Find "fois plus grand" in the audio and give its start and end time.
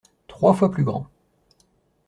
0.55-1.05